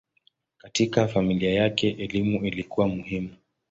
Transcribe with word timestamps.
Katika 0.57 1.07
familia 1.07 1.53
yake 1.53 1.89
elimu 1.99 2.45
ilikuwa 2.45 2.87
muhimu. 2.87 3.35